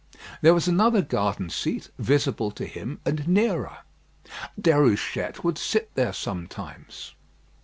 [0.41, 3.81] There was another garden seat, visible to him, and nearer
[4.59, 7.13] Déruchette would sit there sometimes.